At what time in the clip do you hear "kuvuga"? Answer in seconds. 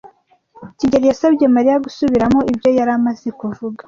3.39-3.79